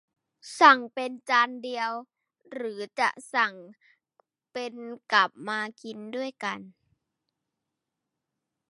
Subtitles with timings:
[0.59, 1.91] สั่งเป็นจานเดียว
[2.53, 3.53] หรือจะสั่ง
[4.53, 4.73] เป็น
[5.13, 6.59] กับมากินด้วยกัน